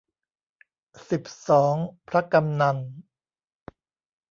[1.09, 1.75] สิบสอง
[2.07, 2.77] พระกำนัล